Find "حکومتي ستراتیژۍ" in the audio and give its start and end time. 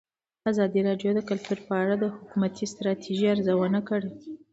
2.13-3.27